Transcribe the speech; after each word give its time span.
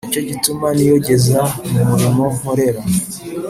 Ni 0.03 0.11
cyo 0.13 0.21
gituma 0.29 0.67
niyogeza 0.77 1.41
mu 1.71 1.81
murimo 1.89 2.23
nkorera 2.35 2.81